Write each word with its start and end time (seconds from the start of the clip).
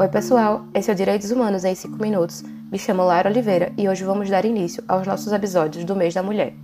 Oi, 0.00 0.08
pessoal, 0.08 0.64
esse 0.72 0.90
é 0.90 0.94
o 0.94 0.96
Direitos 0.96 1.30
Humanos 1.30 1.62
em 1.62 1.74
5 1.74 2.00
Minutos. 2.00 2.42
Me 2.72 2.78
chamo 2.78 3.04
Lara 3.04 3.28
Oliveira 3.28 3.70
e 3.76 3.86
hoje 3.86 4.02
vamos 4.02 4.30
dar 4.30 4.46
início 4.46 4.82
aos 4.88 5.06
nossos 5.06 5.30
episódios 5.30 5.84
do 5.84 5.94
mês 5.94 6.14
da 6.14 6.22
mulher, 6.22 6.54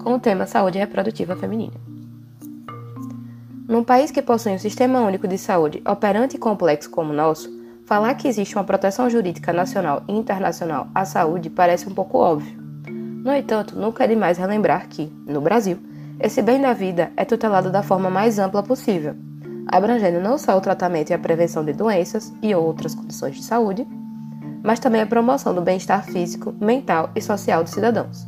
com 0.00 0.14
o 0.14 0.20
tema 0.20 0.46
Saúde 0.46 0.78
Reprodutiva 0.78 1.34
Feminina. 1.34 1.74
Num 3.66 3.82
país 3.82 4.12
que 4.12 4.22
possui 4.22 4.52
um 4.52 4.58
sistema 4.58 5.00
único 5.00 5.26
de 5.26 5.36
saúde 5.36 5.82
operante 5.84 6.36
e 6.36 6.38
complexo 6.38 6.88
como 6.88 7.12
o 7.12 7.16
nosso, 7.16 7.50
falar 7.84 8.14
que 8.14 8.28
existe 8.28 8.54
uma 8.54 8.62
proteção 8.62 9.10
jurídica 9.10 9.52
nacional 9.52 10.04
e 10.06 10.12
internacional 10.12 10.86
à 10.94 11.04
saúde 11.04 11.50
parece 11.50 11.88
um 11.88 11.94
pouco 11.94 12.18
óbvio. 12.18 12.56
No 13.24 13.34
entanto, 13.34 13.76
nunca 13.76 14.04
é 14.04 14.06
demais 14.06 14.38
relembrar 14.38 14.88
que, 14.88 15.12
no 15.26 15.40
Brasil, 15.40 15.78
esse 16.20 16.42
bem 16.42 16.60
da 16.60 16.72
vida 16.72 17.12
é 17.16 17.24
tutelado 17.24 17.70
da 17.70 17.82
forma 17.82 18.10
mais 18.10 18.38
ampla 18.38 18.62
possível, 18.62 19.14
abrangendo 19.66 20.20
não 20.20 20.38
só 20.38 20.56
o 20.56 20.60
tratamento 20.60 21.10
e 21.10 21.14
a 21.14 21.18
prevenção 21.18 21.64
de 21.64 21.72
doenças 21.72 22.32
e 22.42 22.54
outras 22.54 22.94
condições 22.94 23.36
de 23.36 23.44
saúde, 23.44 23.86
mas 24.62 24.80
também 24.80 25.00
a 25.00 25.06
promoção 25.06 25.54
do 25.54 25.62
bem-estar 25.62 26.04
físico, 26.04 26.54
mental 26.60 27.10
e 27.14 27.20
social 27.20 27.62
dos 27.62 27.72
cidadãos. 27.72 28.26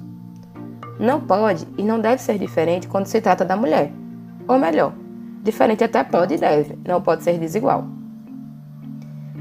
Não 0.98 1.20
pode 1.20 1.66
e 1.76 1.82
não 1.82 2.00
deve 2.00 2.20
ser 2.20 2.38
diferente 2.38 2.88
quando 2.88 3.06
se 3.06 3.20
trata 3.20 3.44
da 3.44 3.56
mulher, 3.56 3.92
ou 4.46 4.58
melhor, 4.58 4.92
Diferente 5.42 5.84
até 5.84 6.02
pode 6.02 6.34
e 6.34 6.38
deve, 6.38 6.78
não 6.86 7.00
pode 7.00 7.22
ser 7.22 7.38
desigual. 7.38 7.86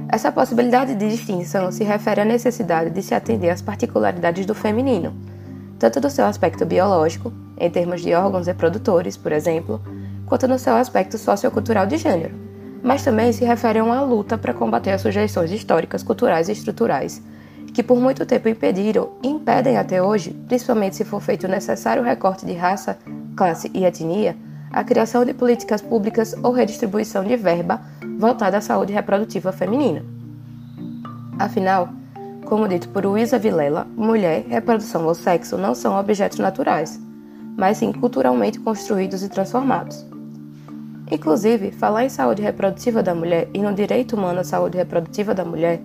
Essa 0.07 0.31
possibilidade 0.31 0.95
de 0.95 1.09
distinção 1.09 1.71
se 1.71 1.83
refere 1.83 2.21
à 2.21 2.25
necessidade 2.25 2.91
de 2.91 3.01
se 3.01 3.13
atender 3.13 3.49
às 3.49 3.61
particularidades 3.61 4.45
do 4.45 4.55
feminino, 4.55 5.13
tanto 5.79 5.99
do 5.99 6.09
seu 6.09 6.25
aspecto 6.25 6.65
biológico, 6.65 7.31
em 7.59 7.69
termos 7.69 8.01
de 8.01 8.13
órgãos 8.13 8.47
reprodutores, 8.47 9.17
por 9.17 9.31
exemplo, 9.31 9.81
quanto 10.25 10.47
no 10.47 10.59
seu 10.59 10.75
aspecto 10.75 11.17
sociocultural 11.17 11.85
de 11.85 11.97
gênero, 11.97 12.35
mas 12.83 13.03
também 13.03 13.31
se 13.31 13.45
refere 13.45 13.79
a 13.79 13.83
uma 13.83 14.01
luta 14.01 14.37
para 14.37 14.53
combater 14.53 14.91
as 14.91 15.01
sujeições 15.01 15.51
históricas, 15.51 16.03
culturais 16.03 16.49
e 16.49 16.51
estruturais 16.51 17.21
que 17.77 17.83
por 17.83 17.99
muito 17.99 18.25
tempo 18.25 18.49
impediram 18.49 19.11
e 19.21 19.27
impedem 19.27 19.77
até 19.77 20.01
hoje, 20.01 20.31
principalmente 20.47 20.95
se 20.95 21.05
for 21.05 21.21
feito 21.21 21.45
o 21.45 21.47
necessário 21.47 22.01
recorte 22.01 22.43
de 22.43 22.53
raça, 22.53 22.97
classe 23.35 23.69
e 23.71 23.85
etnia, 23.85 24.35
a 24.71 24.83
criação 24.83 25.23
de 25.23 25.31
políticas 25.31 25.79
públicas 25.79 26.35
ou 26.41 26.51
redistribuição 26.51 27.23
de 27.23 27.35
verba 27.35 27.79
voltada 28.17 28.57
à 28.57 28.61
saúde 28.61 28.93
reprodutiva 28.93 29.51
feminina. 29.51 30.03
Afinal, 31.37 31.89
como 32.47 32.67
dito 32.67 32.87
por 32.89 33.05
Luísa 33.05 33.37
Vilela, 33.37 33.85
mulher, 33.95 34.45
reprodução 34.47 35.05
ou 35.05 35.13
sexo 35.13 35.57
não 35.57 35.75
são 35.75 35.99
objetos 35.99 36.39
naturais, 36.39 36.99
mas 37.57 37.77
sim 37.77 37.91
culturalmente 37.91 38.59
construídos 38.59 39.21
e 39.21 39.29
transformados. 39.29 40.05
Inclusive, 41.11 41.71
falar 41.71 42.05
em 42.05 42.09
saúde 42.09 42.41
reprodutiva 42.41 43.03
da 43.03 43.13
mulher 43.13 43.49
e 43.53 43.59
no 43.59 43.73
direito 43.73 44.15
humano 44.15 44.39
à 44.39 44.43
saúde 44.43 44.77
reprodutiva 44.77 45.33
da 45.33 45.43
mulher, 45.43 45.81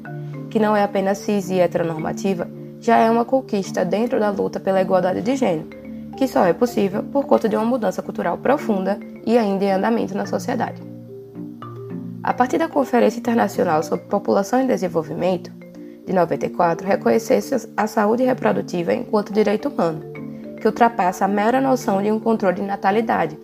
que 0.51 0.59
não 0.61 0.77
é 0.77 0.85
apenas 0.85 1.19
cis 1.19 1.51
e 1.51 1.59
heteronormativa, 1.59 2.49
já 2.81 2.97
é 2.97 3.11
uma 3.11 3.25
conquista 3.25 3.85
dentro 3.85 4.21
da 4.21 4.31
luta 4.31 4.61
pela 4.61 4.81
igualdade 4.81 5.21
de 5.21 5.37
gênero 5.37 5.83
que 6.17 6.29
só 6.29 6.45
é 6.45 6.53
possível 6.53 7.03
por 7.03 7.25
conta 7.25 7.49
de 7.49 7.57
uma 7.57 7.65
mudança 7.65 8.03
cultural 8.03 8.39
profunda 8.39 8.99
e 9.27 9.39
ainda 9.39 9.65
em 9.65 9.73
andamento 9.73 10.17
na 10.17 10.27
sociedade. 10.27 10.81
A 12.23 12.33
partir 12.33 12.59
da 12.59 12.69
Conferência 12.69 13.19
Internacional 13.19 13.83
sobre 13.83 14.07
População 14.07 14.61
em 14.61 14.67
Desenvolvimento, 14.67 15.51
de 16.07 16.13
94, 16.13 16.87
reconhecesse 16.87 17.69
a 17.77 17.87
saúde 17.87 18.23
reprodutiva 18.25 18.93
enquanto 18.93 19.33
direito 19.33 19.69
humano, 19.69 20.03
que 20.61 20.67
ultrapassa 20.67 21.25
a 21.25 21.29
mera 21.29 21.61
noção 21.61 22.03
de 22.03 22.11
um 22.11 22.19
controle 22.19 22.57
de 22.57 22.63
natalidade, 22.63 23.39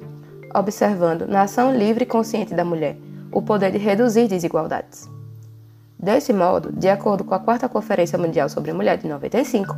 observando 0.54 1.26
na 1.26 1.42
ação 1.42 1.74
livre 1.74 2.04
e 2.04 2.06
consciente 2.06 2.54
da 2.54 2.64
mulher 2.64 2.96
o 3.30 3.42
poder 3.42 3.70
de 3.70 3.78
reduzir 3.78 4.28
desigualdades. 4.28 5.08
Desse 5.98 6.32
modo, 6.32 6.72
de 6.72 6.88
acordo 6.88 7.24
com 7.24 7.34
a 7.34 7.40
Quarta 7.40 7.68
Conferência 7.68 8.18
Mundial 8.18 8.48
sobre 8.48 8.70
a 8.70 8.74
Mulher 8.74 8.98
de 8.98 9.08
95, 9.08 9.74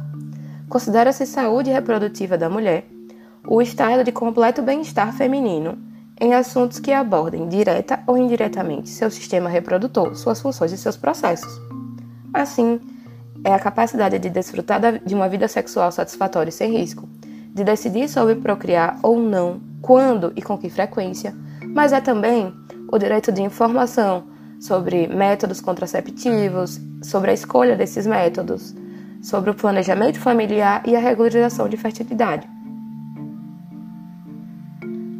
considera-se 0.68 1.26
saúde 1.26 1.70
reprodutiva 1.70 2.36
da 2.36 2.48
mulher 2.48 2.84
o 3.47 3.60
estado 3.62 4.04
de 4.04 4.12
completo 4.12 4.62
bem-estar 4.62 5.14
feminino 5.14 5.78
em 6.20 6.34
assuntos 6.34 6.78
que 6.78 6.92
abordem 6.92 7.48
direta 7.48 8.00
ou 8.06 8.18
indiretamente 8.18 8.91
seu 8.91 9.10
sistema 9.10 9.48
reprodutor, 9.48 10.14
suas 10.14 10.41
funções 10.41 10.70
e 10.72 10.76
seus 10.76 10.97
processos. 10.97 11.69
Assim, 12.32 12.80
é 13.44 13.52
a 13.52 13.58
capacidade 13.58 14.18
de 14.18 14.30
desfrutar 14.30 14.80
de 15.04 15.14
uma 15.14 15.28
vida 15.28 15.48
sexual 15.48 15.91
satisfatória 15.91 16.50
e 16.50 16.52
sem 16.52 16.70
risco, 16.72 17.08
de 17.54 17.64
decidir 17.64 18.08
sobre 18.08 18.36
procriar 18.36 18.98
ou 19.02 19.18
não, 19.18 19.60
quando 19.80 20.32
e 20.36 20.42
com 20.42 20.56
que 20.58 20.68
frequência, 20.68 21.34
mas 21.74 21.92
é 21.92 22.00
também 22.00 22.54
o 22.91 22.98
direito 22.98 23.32
de 23.32 23.42
informação 23.42 24.24
sobre 24.60 25.06
métodos 25.08 25.60
contraceptivos, 25.60 26.80
sobre 27.02 27.30
a 27.30 27.34
escolha 27.34 27.76
desses 27.76 28.06
métodos, 28.06 28.74
sobre 29.22 29.50
o 29.50 29.54
planejamento 29.54 30.18
familiar 30.20 30.82
e 30.86 30.94
a 30.94 31.00
regularização 31.00 31.68
de 31.68 31.76
fertilidade. 31.76 32.48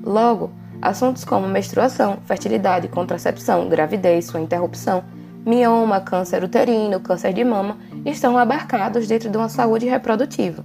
Logo, 0.05 0.51
assuntos 0.83 1.25
como 1.25 1.47
menstruação, 1.49 2.19
fertilidade, 2.25 2.89
contracepção, 2.89 3.69
gravidez, 3.69 4.27
sua 4.27 4.41
interrupção, 4.41 5.05
mioma, 5.45 6.01
câncer 6.01 6.45
uterino, 6.45 7.01
câncer 7.01 7.33
de 7.33 7.45
mama 7.45 7.79
estão 8.05 8.37
abarcados 8.37 9.07
dentro 9.07 9.31
de 9.31 9.37
uma 9.37 9.49
saúde 9.49 9.87
reprodutiva, 9.87 10.65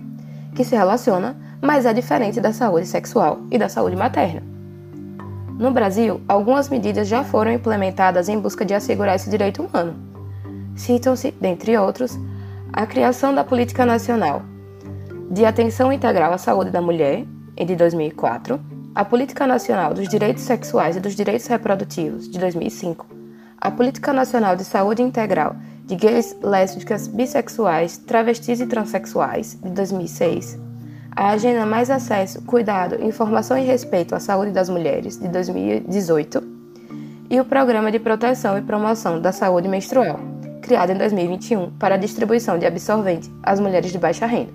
que 0.55 0.63
se 0.63 0.75
relaciona, 0.75 1.35
mas 1.61 1.85
é 1.85 1.93
diferente 1.93 2.39
da 2.39 2.53
saúde 2.53 2.85
sexual 2.85 3.39
e 3.51 3.57
da 3.57 3.69
saúde 3.69 3.95
materna. 3.95 4.43
No 5.57 5.71
Brasil, 5.71 6.19
algumas 6.27 6.69
medidas 6.69 7.07
já 7.07 7.23
foram 7.23 7.51
implementadas 7.51 8.27
em 8.27 8.37
busca 8.37 8.65
de 8.65 8.73
assegurar 8.73 9.15
esse 9.15 9.29
direito 9.29 9.63
humano. 9.63 9.95
Citam-se, 10.75 11.31
dentre 11.39 11.77
outros, 11.77 12.19
a 12.73 12.85
criação 12.85 13.33
da 13.33 13.43
Política 13.43 13.85
Nacional 13.85 14.43
de 15.31 15.45
Atenção 15.45 15.91
Integral 15.91 16.33
à 16.33 16.37
Saúde 16.37 16.69
da 16.71 16.81
Mulher, 16.81 17.25
de 17.55 17.75
2004, 17.75 18.59
a 18.93 19.03
Política 19.05 19.47
Nacional 19.47 19.93
dos 19.93 20.07
Direitos 20.07 20.43
Sexuais 20.43 20.97
e 20.97 20.99
dos 20.99 21.15
Direitos 21.15 21.47
Reprodutivos, 21.47 22.29
de 22.29 22.37
2005, 22.37 23.07
a 23.59 23.71
Política 23.71 24.13
Nacional 24.13 24.55
de 24.55 24.63
Saúde 24.63 25.01
Integral 25.01 25.55
de 25.85 25.95
Gays, 25.95 26.35
Lésbicas, 26.41 27.07
Bissexuais, 27.07 27.97
Travestis 27.97 28.59
e 28.59 28.65
Transsexuais, 28.65 29.57
de 29.61 29.69
2006, 29.69 30.59
a 31.15 31.29
Agenda 31.29 31.65
Mais 31.65 31.89
Acesso, 31.89 32.41
Cuidado, 32.41 33.01
Informação 33.01 33.57
e 33.57 33.63
Respeito 33.63 34.15
à 34.15 34.19
Saúde 34.19 34.51
das 34.51 34.67
Mulheres, 34.67 35.17
de 35.17 35.27
2018, 35.27 36.43
e 37.29 37.39
o 37.39 37.45
Programa 37.45 37.91
de 37.91 37.99
Proteção 37.99 38.57
e 38.57 38.61
Promoção 38.61 39.21
da 39.21 39.31
Saúde 39.31 39.67
Menstrual, 39.67 40.19
criada 40.61 40.91
em 40.91 40.97
2021 40.97 41.71
para 41.77 41.95
a 41.95 41.97
distribuição 41.99 42.57
de 42.57 42.65
absorvente 42.65 43.31
às 43.43 43.59
mulheres 43.59 43.91
de 43.91 43.97
baixa 43.97 44.25
renda. 44.25 44.53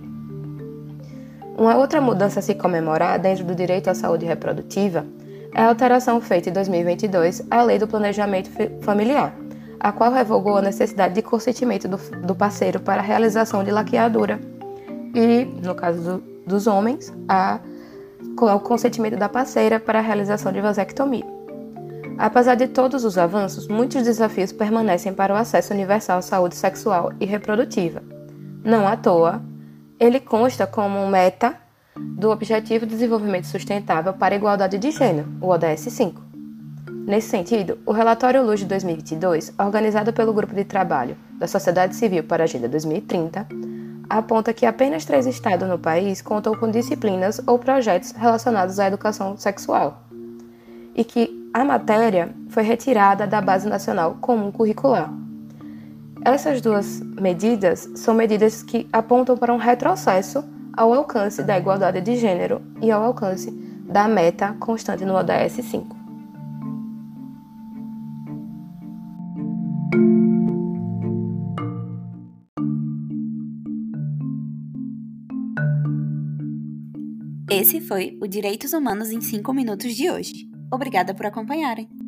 Uma 1.57 1.77
outra 1.77 2.01
mudança 2.01 2.41
a 2.41 2.43
se 2.43 2.55
comemorar 2.55 3.19
dentro 3.19 3.45
do 3.45 3.55
direito 3.55 3.89
à 3.89 3.95
saúde 3.95 4.27
reprodutiva 4.27 5.07
é 5.55 5.63
a 5.63 5.69
alteração 5.69 6.21
feita 6.21 6.49
em 6.49 6.53
2022 6.53 7.43
à 7.51 7.63
Lei 7.63 7.79
do 7.79 7.87
Planejamento 7.87 8.51
Familiar, 8.83 9.35
a 9.79 9.93
qual 9.93 10.13
revogou 10.13 10.59
a 10.59 10.63
necessidade 10.63 11.15
de 11.15 11.23
consentimento 11.23 11.89
do, 11.89 11.97
do 12.27 12.35
parceiro 12.35 12.81
para 12.81 13.01
a 13.01 13.05
realização 13.05 13.65
de 13.65 13.71
laqueadura 13.71 14.41
e, 15.15 15.45
no 15.63 15.75
caso 15.75 16.03
do, 16.03 16.19
dos 16.47 16.67
homens, 16.67 17.13
a, 17.29 17.61
o 18.37 18.61
consentimento 18.61 19.17
da 19.17 19.29
parceira 19.29 19.81
para 19.81 19.99
a 19.99 20.03
realização 20.03 20.53
de 20.53 20.61
vasectomia. 20.61 21.27
Apesar 22.19 22.55
de 22.55 22.69
todos 22.69 23.05
os 23.05 23.17
avanços, 23.17 23.67
muitos 23.67 24.03
desafios 24.03 24.53
permanecem 24.53 25.13
para 25.13 25.33
o 25.33 25.37
acesso 25.37 25.73
universal 25.73 26.19
à 26.19 26.23
saúde 26.23 26.55
sexual 26.55 27.13
e 27.19 27.25
reprodutiva. 27.25 28.03
Não 28.63 28.87
à 28.87 28.95
toa, 28.95 29.43
ele 29.99 30.21
consta 30.21 30.67
como 30.67 31.07
meta 31.07 31.57
do 31.97 32.31
Objetivo 32.31 32.87
de 32.87 32.93
Desenvolvimento 32.93 33.47
Sustentável 33.47 34.13
para 34.13 34.35
a 34.35 34.39
Igualdade 34.39 34.79
de 34.79 34.91
Gênero, 34.91 35.29
o 35.41 35.49
ODS 35.49 35.81
5. 35.89 36.23
Nesse 37.07 37.29
sentido, 37.29 37.79
o 37.85 37.93
relatório 37.93 38.45
Luz 38.45 38.61
de 38.61 38.67
2022, 38.67 39.53
organizado 39.59 40.13
pelo 40.13 40.33
Grupo 40.33 40.55
de 40.55 40.65
Trabalho 40.65 41.17
da 41.39 41.49
Sociedade 41.49 41.97
Civil 41.97 42.25
para 42.25 42.43
a 42.43 42.45
Agenda 42.45 42.69
2030, 42.69 43.47
aponta 44.09 44.53
que 44.53 44.67
apenas 44.67 45.05
três 45.05 45.27
estados 45.27 45.69
no 45.69 45.79
país 45.79 46.21
contam 46.21 46.55
com 46.55 46.71
disciplinas 46.71 47.41
ou 47.47 47.59
projetos 47.59 48.13
relacionados 48.13 48.79
à 48.79 48.87
educação 48.87 49.37
sexual 49.37 50.05
e 50.95 51.05
que 51.05 51.49
a 51.53 51.65
matéria 51.65 52.35
foi 52.49 52.63
retirada 52.63 53.27
da 53.27 53.41
Base 53.41 53.69
Nacional 53.69 54.19
Comum 54.21 54.53
Curricular. 54.53 55.13
Essas 56.25 56.61
duas 56.61 57.01
medidas 57.01 57.89
são 57.95 58.15
medidas 58.15 58.63
que 58.63 58.87
apontam 58.93 59.37
para 59.37 59.55
um 59.55 59.57
retrocesso 59.57 60.45
ao 60.77 60.93
alcance 60.93 61.43
da 61.43 61.59
igualdade 61.59 62.01
de 62.01 62.17
gênero 62.17 62.63
e 62.81 62.91
ao 62.91 63.03
alcance 63.03 63.51
da 63.85 64.07
meta 64.09 64.55
constante 64.59 65.05
no 65.05 65.15
ODS 65.15 65.65
5. 65.65 66.01
Esse 77.51 77.81
foi 77.81 78.17
o 78.23 78.29
Direitos 78.29 78.73
Humanos 78.73 79.11
em 79.11 79.21
5 79.21 79.53
Minutos 79.53 79.95
de 79.95 80.09
hoje. 80.09 80.49
Obrigada 80.73 81.13
por 81.13 81.27
acompanharem! 81.27 82.00